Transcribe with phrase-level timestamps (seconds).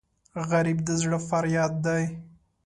[0.49, 2.03] غریب د زړه فریاد دی